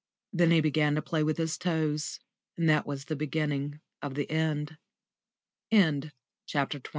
Then 0.33 0.49
he 0.49 0.61
began 0.61 0.95
to 0.95 1.01
play 1.03 1.21
with 1.21 1.37
his 1.37 1.59
toes, 1.59 2.17
and 2.57 2.67
that 2.67 2.87
was 2.87 3.05
the 3.05 3.15
beginning 3.15 3.81
of 4.01 4.15
the 4.15 4.27
end. 4.31 4.79
*CHAPTER 5.71 6.79
XXIV. 6.79 6.89